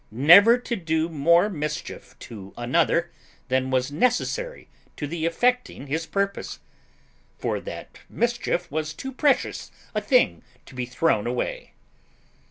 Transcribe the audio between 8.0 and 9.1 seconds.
mischief was